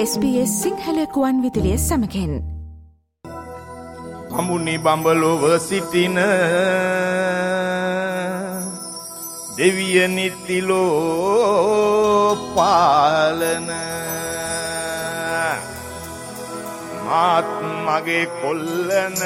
SBS 0.00 0.50
සිංහලකුවන් 0.62 1.38
විදිලිය 1.42 1.78
සමකෙන්. 1.78 2.32
හමුණි 4.30 4.74
බඹලොව 4.78 5.42
සිටින 5.58 6.16
දෙවිය 9.56 9.98
නිත්තිලෝ 10.08 10.78
පාලන 12.54 13.68
මාත් 17.04 17.50
මගේ 17.86 18.26
කොල්ලන 18.40 19.18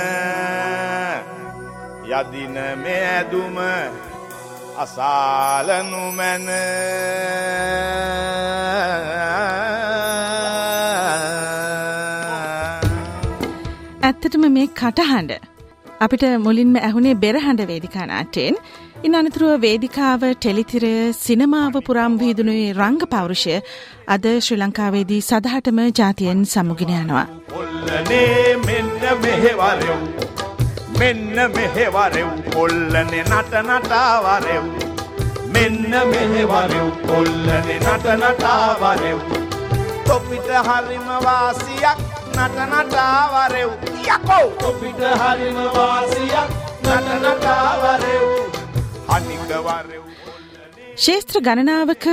යදින 2.10 2.56
මේ 2.82 3.04
ඇදුම 3.10 3.56
අසාලනු 4.78 6.02
මේ 14.56 14.68
කටහඬ. 14.80 15.32
අපිට 16.00 16.24
මුලින්ම 16.44 16.74
ඇහුනේ 16.86 17.14
බෙරහඬ 17.24 17.62
වේදිකා 17.70 18.06
නාට්‍යයෙන්. 18.06 18.56
ඉන් 19.06 19.16
අනතුරුව 19.16 19.52
වේදිකාව 19.60 20.22
ටෙලිතිරය 20.32 20.92
සිනමාව 21.20 21.74
පුරාම් 21.86 22.18
විහිදුණුවේ 22.20 22.72
රංග 22.72 23.00
පෞරුෂය 23.14 23.56
අද 24.14 24.26
ශ්‍රී 24.46 24.60
ලංකාවේදී 24.62 25.20
සදහටම 25.20 25.80
ජාතියෙන් 25.98 26.44
සමුගෙන 26.44 26.92
යනවා. 27.00 27.26
ඔල්ලනේ 27.60 28.56
මෙන්න 28.66 28.90
මෙහෙවරෙව්. 29.24 30.00
මෙන්න 31.00 31.36
මෙහෙවරෙව්. 31.56 32.28
කොල්ලනේ 32.54 33.24
නට 33.24 33.52
නටාවරෙව්. 33.68 34.64
මෙන්න 35.54 35.92
මෙහෙවරෙව්. 36.12 36.88
කොල්ලනේ 37.10 37.78
නට 37.80 38.06
නටාවරෙව්. 38.22 39.18
තොපිට 40.06 40.50
හරිම 40.68 41.08
වාසියක් 41.26 41.98
නට 42.34 42.58
නටාවරෙව් 42.72 43.70
යකෝ! 44.06 44.46
තොපිට 44.60 45.02
හරිම 45.20 45.58
වාසියක් 45.76 46.48
නට 46.84 47.08
නටාවරෙව් 47.22 48.26
අනිකවරෙව් 49.08 50.02
ශේත්‍ර 50.96 51.40
ගණනාවක 51.40 52.06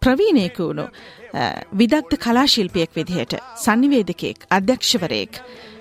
ප්‍රවීණයකු 0.00 0.66
වුණු 0.68 0.86
විදක්ත 1.72 2.12
කලාශිල්පියෙක් 2.24 2.90
විදිහට 2.94 3.34
සංනිවේදකයෙක් 3.56 4.46
අධ්‍යක්ෂවරයෙක්. 4.50 5.32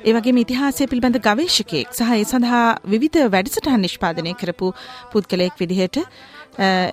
ඒවගේ 0.03 0.41
ඉතිහාසය 0.41 0.87
පිළිබඳ 0.87 1.19
ගවේශකයෙක් 1.27 1.93
සහ 1.93 2.11
ඒ 2.15 2.25
සඳහා 2.25 2.65
විවිධ 2.85 3.19
වැඩසටහන් 3.33 3.81
නිෂ්පාදනය 3.81 4.33
කරපු 4.41 4.67
පුද්ගලයෙක් 5.11 5.55
විදිහට 5.61 5.97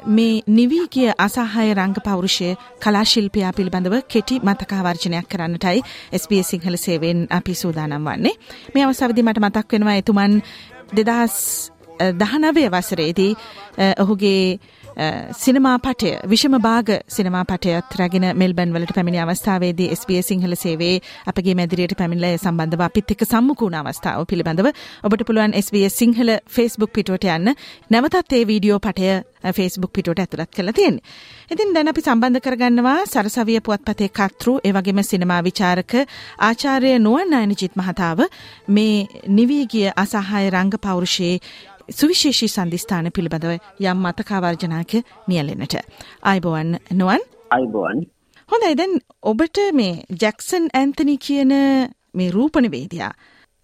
මේ 0.08 0.42
නිවී 0.48 0.86
කිය 0.88 1.10
අසාහය 1.18 1.74
රංග 1.74 1.96
පෞරුෂය 2.04 2.48
කලාශිල්පයා 2.80 3.52
පිළිබඳව 3.52 3.96
කෙටි 4.08 4.40
මතකාවර්ජනයක් 4.40 5.28
කරන්නටයි 5.28 5.82
SBS 6.12 6.50
සිංහල 6.50 6.76
සේවෙන් 6.76 7.26
අපි 7.30 7.54
සූදානම් 7.54 8.04
වන්නේ. 8.04 8.34
මේ 8.74 8.84
අවසවදි 8.84 9.22
මට 9.22 9.38
මතක් 9.38 9.72
වෙනවා 9.72 9.96
එතුමන් 9.96 10.42
දෙදහස් 10.92 11.38
දහනවය 12.14 12.64
වසරේදී 12.68 13.32
ඔහුගේ 13.98 14.58
සිනමා 15.34 15.78
පටය 15.78 16.10
විෂම 16.26 16.54
භාග 16.58 16.88
සිනමා 17.08 17.44
පටයත් 17.44 17.96
රැගෙන 17.98 18.26
මෙල්බන් 18.36 18.74
වලට 18.74 18.94
පැමිණි 18.94 19.20
අවස්ථාවේදී 19.20 19.88
SBS 19.92 20.28
සිංහල 20.28 20.54
සේවේ 20.56 20.94
අපගේ 21.26 21.54
මැදිරියට 21.54 21.96
පැමිණිලා 21.96 22.36
සම්බන්ධව 22.36 22.82
අපිත් 22.82 23.12
එක්ක 23.14 23.24
සම්මුඛ 23.24 23.64
අවස්ථාව 23.72 24.26
පිළිබඳව 24.26 24.68
ඔබට 25.04 25.24
පුළුවන් 25.24 25.56
SBS 25.56 25.96
සිංහල 25.96 26.32
Facebook 26.48 26.92
පිටුවට 26.92 27.24
යන්න 27.26 27.54
නැවතත් 27.90 28.32
ඒ 28.32 28.44
වීඩියෝ 28.44 28.80
පටය 28.80 29.08
uh, 29.08 29.52
Facebook 29.52 29.92
පිටුවට 29.92 30.20
ඇතුළත් 30.20 30.50
කරලා 30.50 30.72
තියෙන්නේ. 30.72 31.02
ඉතින් 31.50 31.74
දැන් 31.74 31.88
අපි 31.88 32.02
සම්බන්ධ 32.02 32.40
කරගන්නවා 32.40 32.98
සරසවිය 33.06 33.60
පුවත්පතේ 33.62 34.10
කර්තෘ 34.10 34.58
ඒ 34.60 34.72
වගේම 34.72 35.02
සිනමා 35.02 35.40
විචාරක 35.42 35.92
ආචාර්ය 36.40 36.92
නුවන් 36.98 37.32
නයනජිත් 37.32 37.76
මහතාව 37.76 38.24
මේ 38.68 39.06
නිවී 39.30 39.66
ගිය 39.66 39.88
අසහාය 39.96 40.50
රංග 40.50 40.76
පෞරුෂයේ 40.78 41.40
සුවිශේෂී 41.92 42.48
සන්ධිස්ථාන 42.48 43.10
පිළිබඳව 43.10 43.52
යම් 43.82 43.98
මතකාවර්ජනාක 43.98 44.92
නියලෙනට. 45.28 45.74
අයිබෝවන් 46.24 46.70
නොවන් 46.94 47.22
අයිබෝවන් 47.50 48.00
හොඳයි 48.48 48.76
දැන් 48.76 48.94
ඔබට 49.24 49.58
මේ 49.72 49.92
ජැක්සන් 50.22 50.66
ඇන්තනි 50.74 51.16
කියන 51.18 51.52
මේ 52.14 52.30
රූපනවේදයා 52.30 53.12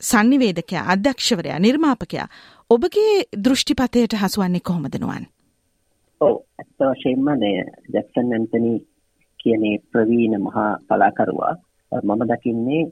සංනිවේදකයා 0.02 0.84
අධ්‍යක්ෂවරයා 0.88 1.58
නිර්මාපකයා 1.58 2.28
ඔබගේ 2.70 3.14
දෘෂ්ටිපතයට 3.38 4.14
හසුවන්නේ 4.14 4.60
කොහොමදනුවන්. 4.62 5.26
ඕ 6.20 6.34
ඇත්ත 6.58 6.86
වශයෙන්ම 6.90 7.28
නය 7.36 7.52
ජැක්සන් 7.94 8.32
ඇන්තනි 8.32 8.72
කියනේ 9.40 9.76
ප්‍රවීණ 9.92 10.40
මහා 10.42 10.70
කලාකරුවා 10.88 11.54
මම 11.92 12.22
දකින්නේ 12.26 12.82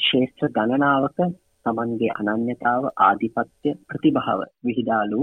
ශේෂ්ත්‍ර 0.00 0.50
ගණනාවක 0.50 1.18
තමන්ගේ 1.64 2.12
අනන්‍යතාව 2.22 2.82
ආධිපත්‍ය 3.00 3.70
ප්‍රතිභාව 3.88 4.40
විහිදාලු 4.64 5.20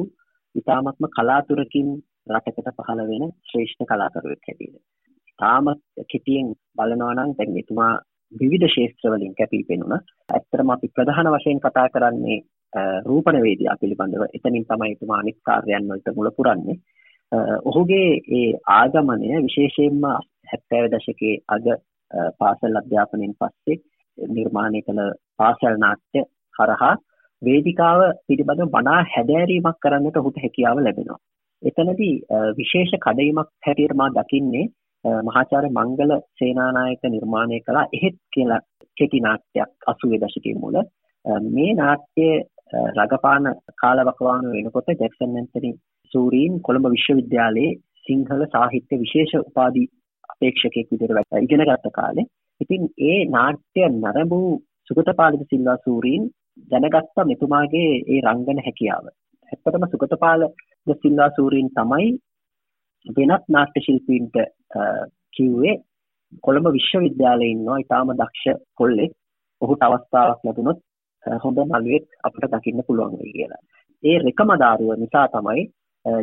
ඉතාමත්ම 0.56 1.08
කලාතුරකින් 1.16 1.90
රටකට 2.30 2.70
පහළ 2.78 3.02
වෙන 3.10 3.24
ශ්‍රේෂ්ඨ 3.44 3.88
කලාකරුවෙක් 3.88 4.48
හැටියට. 4.48 4.84
තාම 5.40 5.66
කෙටියෙන් 6.10 6.48
බලනවා 6.78 7.14
නම් 7.16 7.32
දැන් 7.38 7.58
එතුමා 7.58 7.94
විවිධ 8.32 8.70
ශේත්‍රවලින් 8.70 9.34
කැපී 9.34 9.64
පෙනුණා. 9.64 10.02
ඇත්තටම 10.30 10.70
අපි 10.70 10.88
ප්‍රධාන 10.90 11.32
වශයෙන් 11.34 11.60
කතා 11.60 11.88
කරන්නේ 11.90 12.40
රූපණවේදියා 13.06 13.78
පිළිබඳව. 13.78 14.24
එතනින් 14.30 14.66
තමයි 14.66 14.92
එතුමා 14.92 15.20
අනිත් 15.20 15.40
කාර්යයන් 15.42 15.90
වලට 15.90 16.16
මුල 16.16 16.32
පුරන්නේ. 16.32 16.78
ඔහුගේ 17.64 18.10
ඒ 18.32 18.50
ආගමනය 18.74 19.28
විශේෂයෙන්ම 19.44 20.02
70 20.50 20.92
දශකයේ 20.94 21.38
අග 21.48 21.66
පාසල් 22.40 22.76
අධ්‍යාපනයෙන් 22.76 23.34
පස්සේ 23.36 23.82
නිර්මාණය 24.30 24.82
කළ 24.82 25.02
පාසල් 25.38 25.78
නාට්‍ය 25.78 26.26
හරහා 26.56 26.94
වේදිකාව 27.42 28.02
පිළිබඳව 28.28 28.70
වඩා 28.70 29.00
හැදෑරීමක් 29.08 29.80
කරන්නට 29.82 30.18
ඔහුට 30.18 30.38
හැකියාව 30.38 30.78
ලැබෙනවා. 30.80 31.20
එතනදී 31.62 32.14
විශේෂ 32.56 32.94
කඩයිමක් 32.98 33.50
හැටියට 33.66 33.96
මා 33.96 34.10
දකින්නේ 34.12 34.66
මහාචාර්ය 35.26 35.70
මංගල 35.72 36.14
සේනානායක 36.36 37.04
නිර්මාණය 37.08 37.60
කළ 37.60 37.80
එහෙත් 37.90 38.18
කියලා 38.34 38.62
කෙටි 38.98 39.20
නාට්‍යයක් 39.20 39.72
80 39.88 40.22
දශකයේ 40.24 40.56
මුල 40.56 40.78
මේ 41.50 41.72
නාට්‍යයේ 41.74 42.38
රඟපාන 42.94 43.54
කාලවකවානුව 43.76 44.54
වෙනකොට 44.54 44.90
ජැක්සන් 44.96 45.38
ඇන්තනි 45.38 45.72
සූරීන් 46.12 46.60
කොළඹ 46.62 46.90
විශ්වවිද්‍යාලයේ 46.90 47.78
සිංහල 48.04 48.44
සාහිත්‍ය 48.48 49.00
විශේෂ 49.00 49.38
උපාධි 49.42 49.84
අපේක්ෂකයෙක් 50.30 50.92
විදිහට 50.92 51.40
ඉගෙන 51.42 51.64
ගත්ත 51.64 51.94
කාලේ 51.94 52.28
ඉතින් 52.62 52.84
ඒ 53.04 53.20
නාට්‍ය 53.28 53.88
නරඹූ 53.92 54.50
සුගතපාලිත 54.88 55.44
සිල්වා 55.50 55.78
සූරීන් 55.86 56.24
දැනගත්ත 56.72 57.18
මෙතුමාගේ 57.26 57.92
ඒ 58.06 58.20
රංගන 58.24 58.64
හැකියාව. 58.66 59.06
ඇත්තටම 59.52 59.86
සුගතපාල 59.92 60.42
සිල්වා 61.02 61.30
සූරීන් 61.36 61.70
තමයි 61.72 62.08
වෙනත් 63.06 63.46
නාට්‍ය 63.50 63.86
ශිල්පීන්ට 63.86 64.36
කිව්වේ 65.36 65.76
කොළඹ 66.44 66.68
විශ්වවිද්‍යාලයේ 66.74 67.52
ඉන්නවා 67.52 67.80
ඊටාම 67.80 68.14
දක්ෂ 68.14 68.62
කොල්ලෙක්. 68.76 69.12
ඔහුට 69.62 69.82
අවස්ථාවක් 69.82 70.46
ලැබුණොත් 70.46 70.80
හොඳ 71.26 71.60
නළුවෙක් 71.60 72.08
අපිට 72.24 72.52
දකින්න 72.54 72.86
පුළුවන් 72.88 73.20
වෙයි 73.20 73.34
කියලා. 73.34 73.62
ඒ 74.04 74.18
රෙකමදාරුව 74.20 74.92
නිසා 74.96 75.28
තමයි 75.28 75.64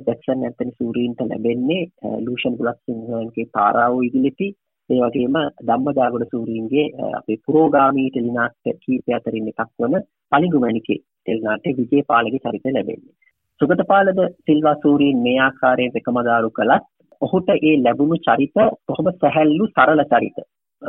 ජැක්සන් 0.07 0.45
ඇන්තනි 0.45 0.77
සූරීන්ට 0.79 1.21
ලැබෙන්නේ 1.23 1.83
ලූෂන් 2.27 2.59
බුලත් 2.59 2.79
සිංහයන්ගේ 2.85 3.51
තාරාවෝ 3.53 4.03
ඉදිලිපි 4.03 4.49
ඒ 4.91 5.01
වගේම 5.03 5.37
ධම්මදාගොඩ 5.63 6.25
සූරීන්ගේ 6.29 6.87
අපේ 7.13 7.37
පුරෝගාමී 7.45 8.09
ටෙලිනාට්‍ය 8.09 8.73
කීපය 8.81 9.15
අතරින් 9.15 9.47
එකක් 9.51 9.71
වන 9.79 9.95
පලිගුමැණිකේ 10.33 10.99
ටෙලිනාට්‍ය 10.99 11.71
විජේපාලගේ 11.79 12.43
චරිතය 12.43 12.73
ලැබෙන්නේ. 12.73 13.15
සුගතපාලද 13.61 14.21
සිල්වා 14.43 14.75
සූරීන් 14.83 15.19
මේ 15.19 15.39
ආකාරයෙන් 15.41 15.97
එකමදාරු 15.97 16.51
කළත් 16.51 16.85
ඔහුට 17.21 17.49
ඒ 17.53 17.75
ලැබුණු 17.79 18.19
චරිත 18.19 18.57
කොහොම 18.87 19.09
සැහැල්ලු 19.15 19.69
සරල 19.69 20.03
චරිත. 20.07 20.39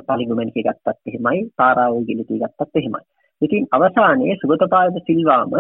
පලිගුමැණිකේ 0.08 0.64
ගත්තත් 0.64 0.98
එහෙමයි, 1.06 1.40
තාරාවෝ 1.58 2.02
ගිලිතී 2.02 2.40
ගත්තත් 2.40 2.76
එහෙමයි. 2.76 3.04
ඉතින් 3.42 3.64
අවසානයේ 3.72 4.36
සුගතපාලද 4.36 4.98
සිල්වාම 5.02 5.56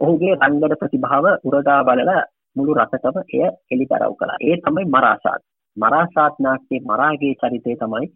ඔහුගේ 0.00 0.34
රංගන 0.40 0.76
ප්‍රතිභාව 0.76 1.26
උරගා 1.44 1.80
බලලා 1.84 2.22
මුළු 2.56 2.76
රටටම 2.76 3.16
එය 3.30 3.42
එළිදරව් 3.70 4.14
කළා. 4.16 4.38
ඒ 4.42 4.56
තමයි 4.58 4.86
මරාසාත්. 4.86 5.42
මරාසාත් 5.76 6.36
නාට්‍යයේ 6.38 6.84
මරාගේ 6.84 7.34
චරිතය 7.36 7.76
තමයි 7.76 8.08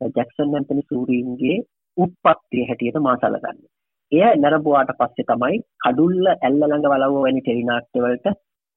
ජැක්සන් 0.00 0.54
ඇන්තනි 0.54 0.82
සූරීන්ගේ 0.84 1.58
උත්පත්තිය 1.96 2.66
හැටියට 2.66 3.00
මා 3.00 3.16
සැලකන්නේ. 3.16 3.70
එය 4.12 4.30
නැරඹුවාට 4.36 4.92
පස්සේ 4.94 5.26
තමයි 5.26 5.58
කඩුල්ල 5.80 6.28
ඇල්ල 6.28 6.60
ළඟ 6.60 6.86
වලව්ව 6.86 7.18
වැනි 7.18 7.42
ටෙලි 7.42 7.64
නාට්‍යවලට 7.64 8.30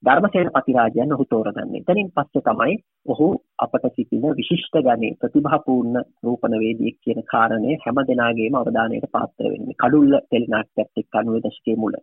ධර්මසේන 0.04 0.50
පතිරාජයන් 0.52 1.14
ඔහු 1.16 1.26
තෝරගන්නේ. 1.26 1.82
එතනින් 1.82 2.10
පස්සේ 2.12 2.44
තමයි 2.44 2.74
ඔහු 3.08 3.28
අපට 3.60 3.86
සිටින 3.92 4.26
විශිෂ්ට 4.32 4.76
ගණේ 4.80 5.18
ප්‍රතිභාපූර්ණ 5.20 6.02
රූපණවේදියෙක් 6.24 6.98
කියන 7.00 7.22
කාරණය 7.26 7.78
හැම 7.78 8.02
දෙනාගේම 8.04 8.56
අවධානයට 8.56 9.08
පාත්‍ර 9.12 9.46
වෙන්නේ. 9.46 9.80
කඩුල්ල 9.80 10.14
ටෙලි 10.20 10.48
නාට්‍යයත් 10.48 11.02
එක්ක 11.02 11.16
90 11.16 11.44
දශකයේ 11.46 11.78
මුල. 11.78 11.96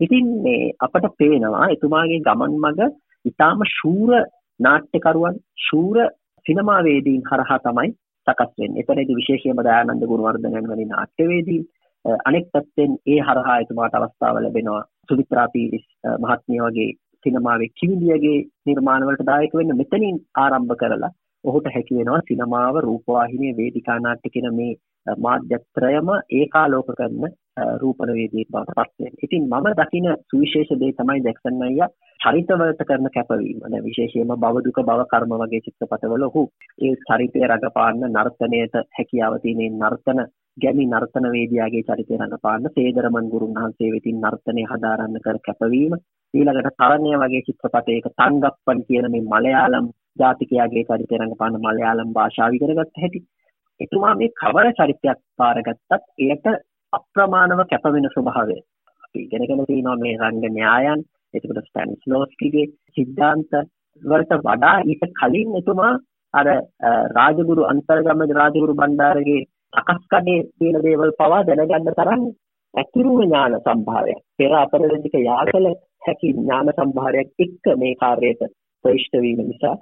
ඉතින් 0.00 0.26
මේ 0.42 0.72
අපට 0.80 1.06
පේනවා 1.18 1.66
එතුමාගේ 1.68 2.20
ගමන් 2.20 2.56
මඟ 2.56 2.96
ඊටාම 3.24 3.62
ශූර 3.70 4.12
නාට්‍යකරුවන් 4.60 5.38
ශූර 5.60 5.96
සිනමාවේදීන් 6.46 7.22
හරහා 7.22 7.58
තමයි 7.60 7.90
සකස් 8.26 8.52
වෙන්නේ. 8.58 8.82
එතනදී 8.82 9.16
විශේෂයෙන්ම 9.16 9.62
දයානන්ද 9.62 10.04
ගුණවර්ධනයන් 10.04 10.68
වැනි 10.68 10.86
නාට්‍යවේදී 10.86 11.60
අනෙක් 12.24 12.46
පැත්තෙන් 12.52 12.92
ඒ 13.06 13.20
හරහා 13.20 13.58
එතුමාට 13.58 13.94
අවස්ථාව 13.94 14.38
ලැබෙනවා 14.38 14.82
සුමිත්‍රා 15.08 15.48
පීරිස් 15.48 15.86
මහත්මිය 16.18 16.60
වගේ 16.62 16.90
සිනමාවේ 17.26 17.70
කිවිලියගේ 17.74 18.38
නිර්මාණවලට 18.66 19.24
දායක 19.26 19.54
වෙන්න 19.54 19.76
මෙතනින් 19.76 20.18
ආරම්භ 20.36 20.76
කරලා 20.76 21.12
ඔහුට 21.44 21.72
හැකි 21.74 21.98
වෙනවා 21.98 22.20
සිනමාව 22.28 22.76
රූපවාහිනිය 22.80 23.56
වේදිකා 23.56 23.98
නාට්‍ය 24.00 24.30
කියන 24.30 24.48
මේ 24.54 24.72
මාධ්‍යත්‍රයම 25.20 26.08
ඒකාලෝක 26.32 26.88
කරන 26.92 27.26
රූපණවේදීන් 27.76 28.48
බවට 28.48 28.74
පත් 28.76 28.92
වෙනවා. 28.98 29.22
ඉතින් 29.22 29.44
මම 29.44 29.66
දකින 29.74 30.06
සුවිශේෂ 30.24 30.70
දේ 30.76 30.92
තමයි 30.94 31.22
ජැක්සන් 31.22 31.62
අයියා 31.62 31.88
චරිතවලට 32.20 32.82
කරන 32.84 33.08
කැපවීම. 33.10 33.60
දැන් 33.62 33.84
විශේෂයෙන්ම 33.84 34.34
භව 34.36 34.64
දුක 34.64 34.80
භව 34.82 35.06
කර්ම 35.06 35.32
වගේ 35.34 35.60
චිත්‍රපටවල 35.60 36.24
ඔහු 36.24 36.42
ඒ 36.80 36.94
චරිතය 37.02 37.40
රඟපාන්න 37.44 38.02
නර්තනයට 38.08 38.76
හැකියාව 38.92 39.38
තියෙන 39.40 39.78
නර්තන 39.80 40.20
ගැමි 40.56 40.86
නර්තන 40.86 41.26
වේදියාගේ 41.30 41.84
චරිතය 41.84 42.14
රඟපාන්න 42.16 42.68
සේදරමන් 42.70 43.30
ගුරුන් 43.30 43.56
වහන්සේ 43.56 43.92
වෙතින් 43.92 44.20
නර්තනය 44.20 44.62
හදාරන්න 44.66 45.18
කර 45.20 45.38
කැපවීම 45.42 45.96
ඊළඟට 46.34 46.76
තරණය 46.76 47.12
වගේ 47.16 47.42
චිත්‍රපටයක 47.42 48.12
තංගප්පන් 48.14 48.84
කියන 48.84 49.10
මේ 49.10 49.26
මලයාලම් 49.26 49.90
ජාතිකයාගේ 50.18 50.84
චරිතය 50.84 51.14
රඟපාන 51.16 51.60
මලයාලම් 51.62 52.14
භාෂාව 52.14 52.54
ඉගෙන 52.54 52.74
ගත්ත 52.74 53.02
හැටි 53.02 53.26
එතුමා 53.80 54.14
මේ 54.14 54.34
කවර 54.36 54.72
චරිතයක් 54.74 55.20
පාරගත්තත් 55.36 56.02
එයට 56.20 56.46
අප්‍රමාණව 56.96 57.62
කැපවෙන 57.66 58.08
ස්වභාවය. 58.08 58.56
අපි 59.04 59.18
ඉගෙනගෙන 59.20 59.64
තියෙනවා 59.64 59.96
මේ 59.96 60.18
රංග 60.20 60.44
න්‍යායන් 60.52 61.00
එතකොට 61.34 61.62
ස්ටැන්ස්ලෝස්කිගේ 61.62 62.66
සිද්ධාන්ත 62.96 63.52
වලට 64.02 64.40
වඩා 64.40 64.76
ඊට 64.84 65.04
කලින් 65.14 65.50
එතුමා 65.54 65.92
අර 66.34 66.46
රාජගුරු 67.10 67.62
අන්තර්ගම 67.64 68.20
රාජගුරු 68.32 68.74
බණ්ඩාරගේ 68.74 69.46
අකස්කඩේ 69.72 70.40
තියෙන 70.52 70.82
දේවල් 70.82 71.12
පවා 71.14 71.42
දැනගන්න 71.44 71.92
තරම් 71.92 72.22
ඇතුරු 72.74 73.12
ඥාන 73.18 73.58
සම්භාරයක්. 73.58 74.20
පෙර 74.36 74.52
අපරදික 74.54 75.14
යාකල 75.22 75.66
හැකි 76.06 76.32
ඥාන 76.32 76.68
සම්භාරයක් 76.72 77.28
එක්ක 77.38 77.64
මේ 77.76 77.94
කාර්යයට 77.96 78.42
ප්‍රවිෂ්ඨ 78.84 79.22
වීම 79.22 79.42
නිසා 79.42 79.76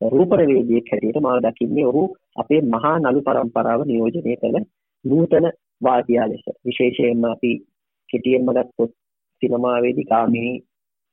රූපණවේදියෙක් 0.00 0.90
හැටියට 0.90 1.18
මම 1.18 1.38
දකින්නේ 1.44 1.86
ඔහු 1.86 2.02
අපේ 2.36 2.60
මහා 2.66 2.96
නළු 2.98 3.20
පරම්පරාව 3.22 3.80
නියෝජනය 3.84 4.36
කළ 4.36 4.58
නූතන 5.06 5.46
වාදියා 5.80 6.28
ලෙස. 6.28 6.44
විශේෂයෙන්ම 6.62 7.24
අපි 7.26 7.50
කෙටියෙන්ම 8.08 8.48
ගත්තොත් 8.50 8.92
සිනමාවේදී 9.42 10.04
කාමිනී 10.04 10.56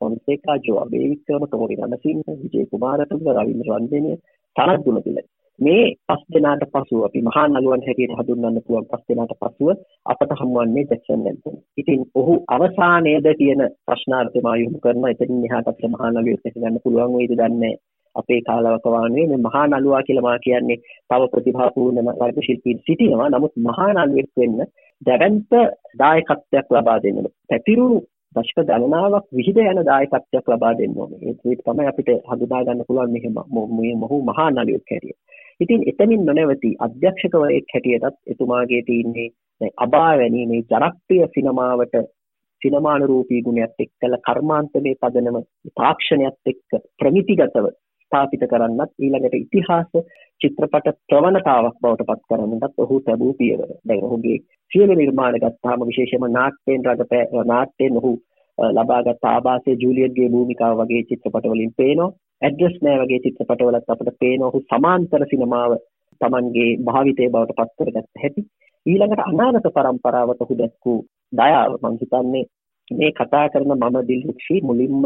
ෆොන්සේකා 0.02 0.58
ජෝබේ 0.60 1.06
වික්‍රම 1.06 1.46
තෝරි 1.48 1.76
රණසිංහ 1.78 2.24
විජේ 2.42 2.66
කුමාරතුංග 2.68 3.24
රවීන්ද්‍ර 3.30 3.72
රන්දේනිය 3.72 4.18
තරත් 4.56 4.82
දුලතිල 4.86 5.20
මේ 5.60 5.86
පස් 6.04 6.22
දෙනාට 6.30 6.64
පසුව 6.68 7.02
අපි 7.04 7.20
මහා 7.22 7.46
නළුවන් 7.48 7.86
හැටියට 7.86 8.14
හඳුන්වන්න 8.14 8.62
පුළුවන් 8.62 8.88
පස් 8.88 9.04
දෙනාට 9.08 9.34
පසුව 9.42 9.70
අපට 10.06 10.32
හමුවන්නේ 10.40 10.86
ජැක්සන් 10.86 11.22
ලැන්සන්. 11.22 11.58
ඉතින් 11.78 12.02
ඔහු 12.16 12.34
අවසානයේද 12.50 13.28
කියන 13.34 13.62
ප්‍රශ්නාර්ථය 13.86 14.40
මා 14.42 14.56
යොමු 14.56 14.78
කරන 14.80 15.06
එතනින් 15.06 15.46
එහාට 15.46 15.68
අපිට 15.68 15.92
මහා 15.92 16.12
නළුවෙක් 16.12 16.54
ගන්න 16.54 16.84
පුළුවන් 16.84 17.14
වෙයිද 17.14 17.36
දන්නේ 17.36 17.76
අපේ 18.16 18.42
කාලවකවානුවේ 18.42 19.28
මේ 19.28 19.40
මහා 19.40 19.66
නළුවා 19.68 20.04
කියලා 20.04 20.24
මා 20.24 20.40
කියන්නේ 20.40 20.80
තව 21.10 21.22
ප්‍රතිභාපූර්ණ 21.32 22.10
වර්ග 22.12 22.40
ශිල්පීන් 22.42 22.80
සිටිනවා. 22.80 23.30
නමුත් 23.30 23.54
මහා 23.60 23.92
නළුවෙක් 23.92 24.32
වෙන්න 24.38 24.58
දැවැන්ත 25.02 25.52
දායකත්වයක් 26.00 26.68
ලබා 26.72 26.98
දෙන්න. 27.00 27.30
පැතිරුණු 27.50 28.00
දශක 28.36 28.60
ගණනාවක් 28.64 29.28
විහිද 29.32 29.58
යන 29.64 29.80
දායකත්වයක් 29.84 30.48
ලබා 30.48 30.74
දෙන්න 30.74 30.98
ඕනේ. 30.98 31.36
ඒක 31.44 31.62
තමයි 31.62 31.88
අපිට 31.88 32.10
හඳුනා 32.26 32.64
ගන්න 32.64 32.88
පුළුවන් 32.88 33.14
මෙහෙම 33.14 33.40
මේ 33.76 33.94
මොහු 33.98 34.22
මහා 34.24 34.50
නළුවෙක් 34.52 34.92
හැටියට. 34.92 35.20
ඉතින් 35.60 35.82
එතනින් 35.88 36.26
නොනැවති 36.26 36.76
අධ්‍යක්ෂකවරයෙක් 36.80 37.74
හැටියටත් 37.74 38.20
එතුමාගේ 38.28 38.82
තියෙන්නේ 38.82 39.30
අබාවැනි 39.78 40.46
මේ 40.46 40.62
ජනප්‍රිය 40.72 41.28
සිනමාවට 41.30 41.96
සිනමානුරූපී 42.62 43.42
ගුණයත් 43.42 43.80
එක්කලා 43.80 44.24
කර්මාන්තමේ 44.28 44.96
පදනම 45.02 45.38
තාක්ෂණයත් 45.76 46.52
එක්ක 46.52 46.82
ප්‍රමිතිගතව 47.00 47.68
ස්ථාපිත 48.14 48.44
කරන්නත් 48.48 48.92
ඊළඟට 49.00 49.36
ඉතිහාස 49.36 49.90
චිත්‍රපට 50.42 50.90
ප්‍රවණතාවක් 51.08 51.78
බවට 51.82 52.08
පත් 52.10 52.22
කරන්නටත් 52.30 52.76
ඔහු 52.78 53.00
තැබූ 53.02 53.34
පියවර. 53.34 53.70
දැන් 53.84 54.04
ඔහුගේ 54.04 54.38
සියලු 54.72 54.96
නිර්මාණ 54.96 55.38
ගත්තාම 55.38 55.86
විශේෂයෙන්ම 55.88 56.28
නාට්‍යයෙන් 56.32 56.86
රඟපෑ 56.86 57.46
නාට්‍යයෙන් 57.46 57.98
ඔහු 58.00 58.12
ලබාගත් 58.58 59.26
ආభాසයේ 59.26 59.78
ජූලියට්ගේ 59.78 60.30
භූමිකාව 60.30 60.78
වගේ 60.80 61.04
චිත්‍රපට 61.04 61.50
වලින් 61.50 61.74
පේනවා. 61.78 62.12
ඇඩ්‍රස් 62.42 62.78
නෑ 62.82 63.02
වගේ 63.02 63.24
චිත්‍රපටවලත් 63.26 63.90
අපිට 63.90 64.20
පේනවා 64.20 64.52
ඔහු 64.52 64.64
සමාන්තර 64.66 65.26
සිනමාව 65.26 65.78
Tamanගේ 66.22 66.72
භාවිතය 66.86 67.30
බවට 67.30 67.58
පත් 67.60 67.72
කරගත්ත 67.80 68.22
හැටි. 68.24 68.48
ඊළඟට 68.86 69.24
අනාගත 69.24 69.70
පරම්පරාවට 69.72 70.44
ඔහු 70.44 70.60
දැක්වූ 70.60 71.00
දයාව 71.34 71.78
මම 71.82 71.98
හිතන්නේ 72.02 72.46
මේ 72.88 73.12
කතා 73.14 73.46
කරන 73.50 73.72
මම 73.74 73.98
දිල්රුක්ෂි 74.08 74.62
මුලින්ම 74.62 75.06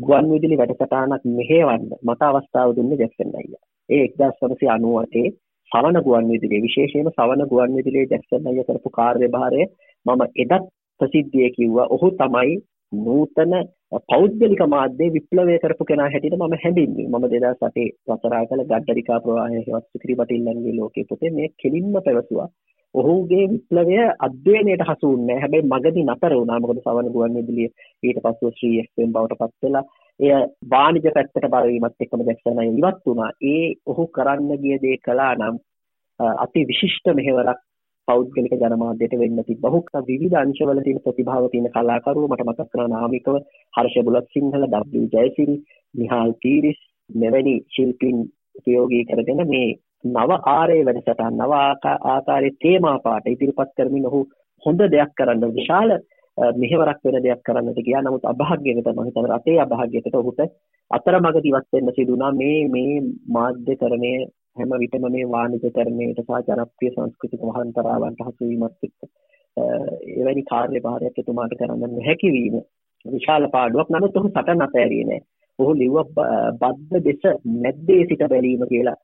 ගුවන් 0.00 0.30
විදුලි 0.30 0.58
වැඩසටහනක් 0.58 1.24
මෙහෙවන්න 1.30 1.88
මට 2.00 2.22
අවස්ථාව 2.22 2.76
දුන්නේ 2.76 2.98
ජැක්සන් 2.98 3.32
අයියා. 3.34 3.64
ඒ 3.88 4.04
1998 4.14 5.32
සවන 5.72 5.98
ගුවන් 6.02 6.28
විදුලිය 6.28 6.62
විශේෂයෙන්ම 6.62 7.10
සවන 7.10 7.48
ගුවන් 7.48 7.76
විදුලියේ 7.76 8.10
ජැක්සන් 8.10 8.46
අයියා 8.46 8.68
කරපු 8.68 8.90
කාර්යභාරය 8.90 9.62
මම 10.06 10.22
එදත් 10.36 10.70
ප්‍රසිද්ධිය 11.00 11.50
කිව්වා. 11.50 11.88
ඔහු 11.88 12.10
තමයි 12.12 12.54
නූතන 12.92 13.54
පෞද්ගලික 14.04 14.62
මාධ්‍ය 14.68 15.06
විප්ලවය 15.10 15.58
කරපු 15.58 15.84
කෙනා 15.84 16.08
හැටියට 16.08 16.38
මම 16.38 16.54
හැඳින්වුවේ. 16.58 17.08
මම 17.08 17.26
2008 17.26 17.88
වසරා 18.08 18.44
කළ 18.46 18.64
ගඩරිකා 18.66 19.18
ප්‍රවාහය 19.20 19.60
හෙවත් 19.60 19.86
සුක්‍රි 19.86 20.14
පටිල්ලන්ගේ 20.14 20.74
ලෝකේ 20.74 21.04
පොතේ 21.04 21.30
මේ 21.30 21.48
කෙලින්ම 21.58 21.96
පැවසුවා. 21.98 22.48
ඔහුගේ 22.94 23.44
විප්ලවය 23.48 23.98
අධ්‍යයනයට 24.20 24.84
හසු 24.84 25.06
වුණේ 25.06 25.38
හැබැයි 25.38 25.68
මගදී 25.68 26.06
නතර 26.06 26.34
වුණා. 26.34 26.60
මොකද 26.60 26.80
සවන 26.80 27.12
ගුවන් 27.12 27.36
විදුලිය 27.36 27.68
ඊට 28.02 28.18
පස්සෙ 28.20 28.52
ශ්‍රී 28.52 28.82
FM 28.84 29.12
බවට 29.14 29.38
පත් 29.40 29.62
වෙලා 29.62 29.84
එය 30.20 30.32
වාණිජ 30.70 31.06
පැත්තට 31.08 31.48
බර 31.48 31.66
වීමත් 31.66 32.00
එක්කම 32.00 32.22
දැක්සන 32.22 32.60
ඉවත් 32.62 33.00
වුණා. 33.04 33.30
ඒ 33.44 33.64
ඔහු 33.86 34.06
කරන්න 34.08 34.50
ගිය 34.58 34.80
දේ 34.80 34.96
කළා 34.98 35.32
නම් 35.34 35.56
අති 36.38 36.66
විශිෂ්ට 36.66 37.08
මෙහෙවරක් 37.12 37.60
පෞද්ගලික 38.08 38.54
ජනමාධ්‍යයට 38.54 39.18
වෙන්න 39.18 39.42
තිබ්බ. 39.42 39.64
ඔහු 39.64 39.80
විවිධ 40.06 40.36
අංශවල 40.36 40.80
තියෙන 40.80 41.00
ප්‍රතිභාව 41.00 41.48
තියෙන 41.48 41.70
කලාකරුවෝ 41.70 42.30
මට 42.30 42.46
මතක් 42.46 42.68
කරනවා 42.70 42.92
නාමිකව 42.94 43.36
හර්ෂ 43.74 44.06
බුලත් 44.06 44.28
සිංහල 44.32 44.68
W 44.72 45.04
ජයසිරි 45.14 45.56
නිහාල් 45.94 46.32
පීරිස් 46.42 46.80
මෙවැනි 47.10 47.56
ශිල්පීන් 47.74 48.18
උපයෝගී 48.54 49.04
කරගෙන 49.04 49.42
මේ 49.48 49.68
නව 50.04 50.30
ආරේ 50.48 50.82
වැඩසටහන් 50.86 51.38
නව 51.38 51.52
ආකාරයේ 52.06 52.58
තේමා 52.60 52.98
පාට 53.00 53.26
ඉදිරිපත් 53.26 53.70
කරමින් 53.76 54.06
ඔහු 54.06 54.20
හොඳ 54.62 54.80
දෙයක් 54.88 55.12
කරන්න 55.16 55.54
විශාල 55.54 55.90
මෙහෙවරක් 56.38 57.00
වෙන 57.04 57.22
දෙයක් 57.22 57.42
කරන්නට 57.42 57.80
ගියා. 57.80 58.02
නමුත් 58.02 58.24
අභාග්‍යයකට 58.24 58.88
මම 58.88 59.04
හිතනවා 59.06 59.32
රටේ 59.32 59.58
අභාග්‍යයකට 59.60 60.14
ඔහුට 60.14 60.40
අතරමඟදී 60.90 61.52
ඉවත් 61.52 61.68
වෙන්න 61.72 61.92
සිදු 61.92 62.12
වුණා. 62.12 62.32
මේ 62.32 62.68
මේ 62.68 62.94
මාධ්‍යකරණය 63.28 64.12
හැම 64.56 64.72
විටම 64.82 65.06
මේ 65.08 65.28
වාණිජකරණයට 65.28 66.20
සහ 66.20 66.48
ජනප්‍රිය 66.48 66.90
සංස්කෘතික 66.90 67.46
වහන්තරාවන්ට 67.48 68.24
හසු 68.26 68.42
වීමත් 68.42 68.84
එක්ක 68.86 68.98
එවැනි 70.16 70.44
කාර්යභාරයක් 70.44 71.18
එතුමාට 71.18 71.56
කරන්න 71.58 71.92
නොහැකි 71.92 72.34
වීම 72.36 72.56
විශාල 73.04 73.48
පාඩුවක්. 73.48 73.88
නමුත් 73.90 74.16
ඔහු 74.16 74.28
සටන 74.28 74.66
අතෑරියේ 74.66 75.08
නැහැ. 75.08 75.26
ඔහු 75.58 75.72
ලිව්ව 75.74 75.96
බද්ද 76.60 77.04
දෙස 77.06 77.42
මැද්දේ 77.56 78.02
සිට 78.08 78.24
බැලීම 78.30 78.64
කියලා 78.68 78.98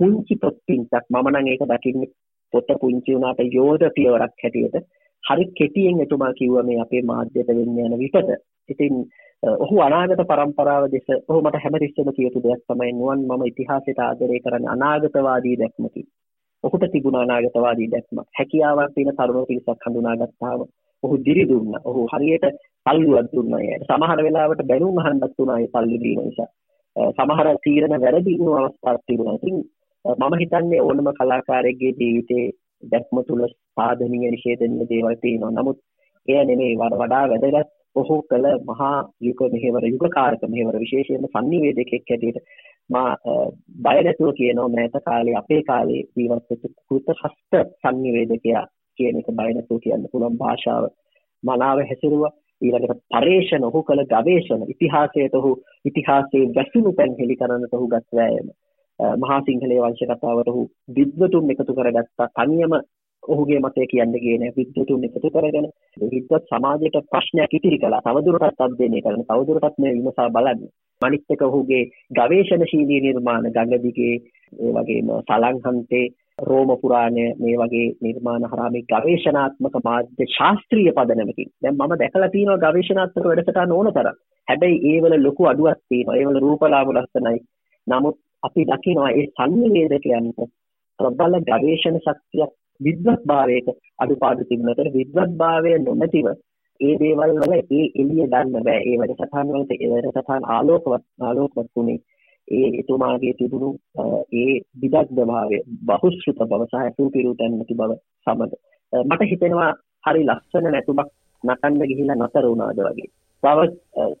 පුංචි 0.00 0.34
පොත්පින්සක් 0.36 1.04
මම 1.10 1.28
නම් 1.30 1.46
ඒක 1.46 1.64
දකින්නේ 1.66 2.12
පොත 2.52 2.68
පුංචි 2.80 3.14
වුණාට 3.14 3.40
යෝධ 3.50 3.86
පියවරක් 3.96 4.34
හැටියට 4.42 4.86
හරි 5.24 5.44
කෙටියෙන් 5.58 6.00
එතුමා 6.00 6.32
කිව්වා 6.32 6.62
මේ 6.62 6.80
අපේ 6.80 7.02
මාධ්‍යයට 7.02 7.50
වෙන්න 7.50 7.78
යන 7.78 7.98
විපත. 7.98 8.28
ඉතින් 8.68 8.94
ඔහු 9.42 9.76
අනාගත 9.80 10.22
පරම්පරාව 10.22 10.84
දෙස 10.90 11.06
ඔහු 11.22 11.40
මට 11.40 11.62
හැමතිස්සෙම 11.64 12.10
කියපු 12.12 12.42
දෙයක් 12.42 12.62
තමයි 12.66 12.92
නුවන් 12.92 13.22
මම 13.28 13.42
ඉතිහාසයට 13.46 14.00
ආදරය 14.00 14.40
කරන 14.40 14.66
අනාගතවාදී 14.68 15.56
දැක්මකි. 15.56 16.02
ඔහුට 16.64 16.84
තිබුණ 16.92 17.16
අනාගතවාදී 17.16 17.90
දැක්මක්. 17.90 18.26
හැකියාවක් 18.38 18.94
තියෙන 18.94 19.16
තරුණ 19.16 19.48
පිරිසක් 19.48 19.86
හඳුනාගත්තාම 19.86 20.60
ඔහු 21.02 21.14
දිරි 21.26 21.44
දුන්නා. 21.44 21.82
ඔහු 21.84 22.00
හරියට 22.12 22.46
පල්ලුවක් 22.86 23.28
දුන්නා 23.32 23.60
ඒකට. 23.60 23.86
සමහර 23.88 24.20
වෙලාවට 24.26 24.66
බැනුම් 24.70 24.98
අහන්නත් 24.98 25.38
උනා 25.38 25.58
ඒ 25.58 25.72
පල්ලු 25.74 25.96
දීම 26.02 26.20
නිසා. 26.20 26.50
සමහර 27.16 27.48
තීරණ 27.64 28.02
වැරදි 28.04 28.38
වුණු 28.38 28.52
අවස්ථාවක් 28.58 29.02
තිබුණා. 29.06 29.38
ඉතින් 29.38 29.56
මම 30.04 30.34
හිතන්නේ 30.38 30.80
ඕනම 30.80 31.08
කලාකාරයෙක්ගේ 31.12 31.92
ජීවිතේ 31.98 32.46
දැක්ම 32.82 33.16
තුල 33.22 33.42
සාධනීය 33.76 34.30
නිෂේධනීය 34.30 34.88
දේවල් 34.88 35.16
තියෙනවා. 35.16 35.52
නමුත් 35.52 35.78
එය 36.28 36.44
නෙමෙයි 36.44 36.76
වඩා 36.76 37.24
වැදගත් 37.24 37.70
ඔහු 37.96 38.16
කළ 38.22 38.46
මහා 38.64 38.98
යුග 39.20 39.40
මෙහෙවර 39.52 39.84
යුගකාරක 39.86 40.42
මෙහෙවර 40.48 40.76
විශේෂයෙන්ම 40.78 41.26
සංනිවේදකෙක් 41.28 42.10
හැටියට 42.10 42.38
මා 42.90 43.10
බය 43.78 43.98
නැතුව 44.00 44.30
කියනවා 44.32 44.68
මෑත 44.68 44.96
කාලේ 45.04 45.36
අපේ 45.36 45.62
කාලේ 45.62 46.02
ජීවත් 46.16 46.46
වෙච්ච 46.50 46.64
කෘත 46.86 47.08
හස්ත 47.20 47.62
සංනිවේදකයා 47.80 48.64
කියන 48.98 49.18
එක 49.18 49.28
බය 49.32 49.50
නැතුව 49.50 49.80
කියන්න 49.80 50.08
පුළුවන් 50.12 50.38
භාෂාව. 50.38 50.84
මනාව 51.42 51.78
හැසිරුවා. 51.82 52.32
ඊළඟට 52.62 53.00
පරේෂණ 53.12 53.64
ඔහු 53.64 53.80
කළ 53.82 54.02
ගවේෂණ 54.06 54.62
ඉතිහාසයට 54.68 55.34
ඔහු 55.34 55.50
ඉතිහාසයේ 55.84 56.52
වැසුණු 56.56 56.92
තැන් 56.92 57.16
හෙළි 57.18 57.36
කරන්නට 57.36 57.74
ඔහු 57.74 57.86
ගත් 57.88 58.06
වෑයම. 58.12 58.48
මහා 59.18 59.40
සිංහලයේ 59.40 59.80
වංශ 59.80 60.04
කතාවට 60.10 60.48
ඔහු 60.48 60.62
විද්වතුන් 60.96 61.50
එකතු 61.50 61.74
කරගත්තා. 61.74 62.28
තනියම 62.36 62.74
ඔහුගේ 63.22 63.60
මතය 63.60 63.86
කියන්න 63.86 64.14
ගියේ 64.14 64.38
නැහැ 64.38 64.56
විද්වතුන් 64.58 65.04
එකතු 65.04 65.30
කරගෙන 65.30 65.68
විද්වත් 66.06 66.48
සමාජයට 66.48 66.96
ප්‍රශ්නයක් 67.10 67.54
ඉතිරි 67.54 67.78
කළා. 67.78 68.02
තවදුරටත් 68.02 68.60
අධ්‍යයනය 68.60 69.02
කරන 69.02 69.22
තවදුරටත් 69.24 69.78
මේ 69.78 69.92
විමසා 69.92 70.30
බලන්න. 70.30 70.66
අනිත් 71.02 71.30
එක 71.30 71.42
ඔහුගේ 71.42 71.84
ගවේෂණශීලී 72.10 73.00
නිර්මාණ 73.02 73.46
ගඟදිගේ 73.48 74.14
ඒ 74.58 74.72
වගේම 74.72 75.08
සලංහන්තේ 75.22 76.06
රෝම 76.40 76.70
පුරාණය 76.76 77.24
මේ 77.38 77.56
වගේ 77.56 77.86
නිර්මාණ 78.00 78.46
හරහා 78.46 78.70
මේ 78.70 78.84
ගවේෂණාත්මක 78.84 79.76
මාධ්‍ය 79.84 80.26
ශාස්ත්‍රීය 80.28 80.92
පදනමකින්. 80.92 81.50
දැන් 81.62 81.76
මම 81.76 81.94
දැකලා 81.94 82.28
තියෙනවා 82.28 82.62
ගවේෂණාත්මක 82.64 83.24
වැඩසටහන 83.24 83.72
ඕන 83.72 83.92
තරම්. 83.92 84.18
හැබැයි 84.48 84.82
ඒවල 84.90 85.14
ලොකු 85.22 85.46
අඩුවක් 85.46 85.80
තියෙනවා. 85.84 86.16
ඒවල 86.16 86.40
රූපලාභ 86.40 86.92
ලස්සනයි. 86.92 87.38
නමුත් 87.86 88.16
අපි 88.42 88.66
දකිනවා 88.66 89.10
ඒ 89.12 89.26
සංනිවේදකයන්ට 89.28 90.40
ප්‍රබල 90.98 91.34
ගවේෂණ 91.42 91.98
ශක්තියක් 92.00 92.52
විද්වත් 92.80 93.20
භාවයක 93.24 93.68
අඩුපාඩු 93.98 94.44
තිබුණතර 94.44 94.88
විද්වත් 94.92 95.36
භාවය 95.36 95.72
නොමැතිව 95.80 96.26
ඒ 96.80 96.94
දේවල් 96.98 97.32
වල 97.34 97.54
ඒ 97.54 97.84
එළිය 97.96 98.26
ගන්න 98.26 98.56
බෑ 98.60 98.80
ඒ 98.82 98.96
වැඩසටහන් 98.98 99.50
වලට 99.50 99.72
ඒ 99.76 99.92
වැඩසටහන් 99.92 100.48
ආලෝකවත් 100.48 101.04
ආලෝකවත් 101.22 101.70
වුණේ 101.72 101.98
ඒ 102.48 102.68
එතුමාගේ 102.78 103.34
තිබුණු 103.34 103.70
ඒ 104.34 104.54
විදග්ධ 104.76 105.24
භාවය 105.24 105.58
බහුශ්‍රත 105.88 106.40
බව 106.44 106.62
සහ 106.64 106.78
ඇතුල් 106.78 107.10
පිරුටන් 107.10 107.52
නැති 107.52 107.74
බව 107.74 107.98
සමග 108.26 108.52
මට 108.92 109.30
හිතෙනවා 109.30 109.72
හරි 110.04 110.22
ලස්සන 110.24 110.66
නැතුමක් 110.68 111.08
නටන්න 111.44 111.82
ගිහිල්ලා 111.82 112.18
නතර 112.18 112.44
වුණාද 112.44 112.80
වගේ. 112.80 113.10
තව 113.42 113.58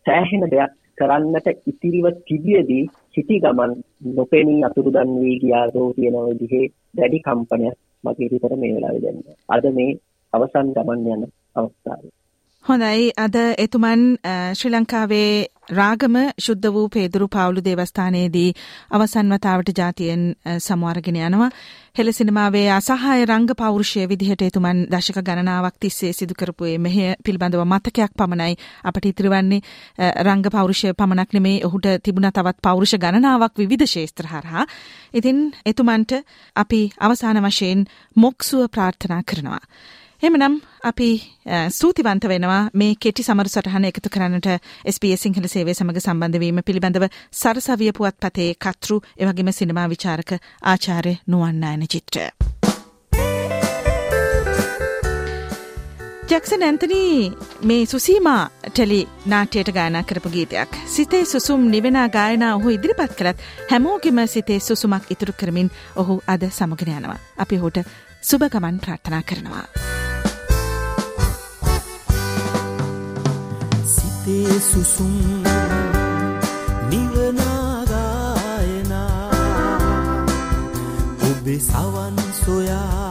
සෑහෙන 0.00 0.44
දෙයක් 0.46 0.72
කරන්නට 0.98 1.48
ඉතිරිව 1.66 2.06
තිබියදී 2.26 2.84
සිටි 3.14 3.40
ගමන් 3.40 3.72
නොපෙනී 4.14 4.62
අතුරුදන් 4.62 5.10
වී 5.20 5.36
ගියාදෝ 5.38 5.88
කියන 5.92 6.16
විදිහේ 6.28 6.66
දැඩි 6.94 7.18
කම්පනයක් 7.18 7.76
මගේ 8.04 8.28
හිතට 8.32 8.56
මේ 8.56 8.74
වෙලාවේ 8.74 9.02
දැනෙනවා. 9.02 9.38
අද 9.48 9.64
මේ 9.74 9.90
අවසන් 10.32 10.68
ගමන් 10.72 11.08
යන 11.08 11.22
අවස්ථාවේ 11.56 12.12
හොඳයි 12.64 13.10
අද 13.16 13.36
එතුමන් 13.58 14.02
ශ්‍රී 14.54 14.70
ලංකාවේ 14.72 15.46
රාගම 15.70 16.16
ශුද්ධ 16.38 16.66
වූ 16.68 16.88
පේදුරු 16.88 17.26
පවුලු 17.28 17.60
දේවස්ථානයේදී 17.60 18.50
අවසන් 18.90 19.32
වතාවට 19.32 19.70
ජාතියෙන් 19.74 20.22
සමුවරගෙන 20.58 21.18
යනවා. 21.18 21.48
හෙළ 21.92 22.12
සිනමාවේ 22.12 22.68
අසහාය 22.70 23.24
රංග 23.24 23.48
පෞරුෂය 23.54 24.04
විදිහට 24.06 24.42
එතුමන් 24.42 24.82
දශක 24.88 25.18
ගණනාවක් 25.20 25.76
තිස්සේ 25.76 26.12
සිදු 26.12 26.34
කරපු 26.34 26.68
මෙහෙ 26.78 27.06
පිළිබඳව 27.20 27.64
මතකයක් 27.64 28.14
පමණයි 28.14 28.54
අපට 28.84 29.04
ඉතිරි 29.04 29.28
වන්නේ 29.28 30.12
රංග 30.22 30.46
පෞරුෂය 30.48 30.92
පමණක් 30.94 31.34
නෙමේ 31.34 31.64
ඔහුට 31.64 31.88
තිබුණ 32.00 32.28
තවත් 32.30 32.62
පෞරුෂ 32.62 32.94
ගණනාවක් 32.96 33.58
විවිධ 33.58 33.86
ශේත්‍ර 33.86 34.26
හරහා. 34.26 34.68
ඉතින් 35.12 35.42
එතුමන්ට 35.66 36.14
අපි 36.56 36.80
අවසාන 37.00 37.42
වශයෙන් 37.42 37.84
මොක්සුව 38.16 38.70
ප්‍රාර්ථනා 38.70 39.20
කරනවා. 39.24 39.60
එමනම් 40.22 40.54
අපි 40.82 41.06
ස්තුතිවන්ත 41.68 42.24
වෙනවා 42.24 42.60
මේ 42.72 42.94
කෙටි 42.96 43.22
සමරු 43.22 43.50
සටහන 43.50 43.84
එකතු 43.84 44.08
කරන්නට 44.08 44.48
SBS 44.86 45.22
සිංහල 45.22 45.46
සේවය 45.46 45.72
සමඟ 45.72 45.98
සම්බන්ධවීම 45.98 46.60
පිළිබඳව 46.62 47.06
සරසවිය 47.32 47.90
පුවත් 47.92 48.18
පතේ 48.22 48.50
කතෘ 48.56 49.00
එවගේම 49.18 49.50
සිනමා 49.52 49.86
විචාරක 49.88 50.30
ආචාර්ය 50.64 51.14
නුවන්නයන 51.26 51.82
චිත්‍ර. 51.86 52.20
ජැක්සන් 56.30 56.62
ඇන්තනී 56.62 57.16
මේ 57.62 57.80
සුසීමා 57.86 58.42
ටෙලි 58.68 59.00
නාට්‍යයට 59.26 59.72
ගායනා 59.72 60.04
කරපු 60.04 60.30
ගීතයක්. 60.30 60.78
සිතේ 60.88 61.24
සුසුම් 61.26 61.66
නිවෙන 61.70 61.98
ගායනා 62.12 62.52
ඔහු 62.54 62.68
ඉදිරිපත් 62.70 63.18
කළත් 63.18 63.42
හැමෝගෙම 63.70 64.22
සිතේ 64.28 64.60
සුසුමක් 64.60 65.10
ඉතුරු 65.10 65.34
කරමින් 65.34 65.74
ඔහු 65.96 66.20
අද 66.28 66.46
සමගෙන 66.50 66.94
යනවා. 66.94 67.18
අපි 67.38 67.56
හුට 67.56 67.82
සුභගමන් 68.22 68.80
ප්‍රාර්ථනා 68.80 69.22
කරනවා. 69.24 69.66
හිතේ 74.22 74.60
සුසුම් 74.62 75.14
නිවනාගායනා 76.90 77.40
ඔබේ 81.22 81.60
සවන් 81.60 82.16
සොයා 82.38 83.01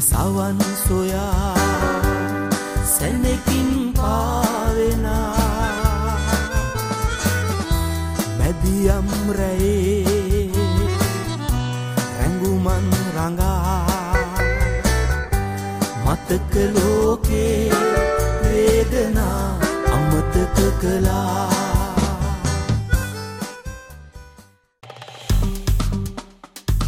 සවන් 0.00 0.58
සොයා 0.88 1.54
සැනෙකින් 2.98 3.92
පාවෙනා. 3.96 5.36
මැදියම් 8.38 9.08
රැයේ 9.38 10.50
රැඟුමන් 12.18 12.90
රඟා. 13.16 13.86
මතක 16.04 16.54
ලෝකේ 16.74 17.70
වේදනා 18.42 19.44
අමතක 19.94 20.58
කලා 20.80 21.65